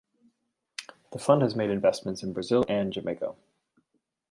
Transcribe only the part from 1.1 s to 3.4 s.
The fund has made investments in Brazil and Jamaica.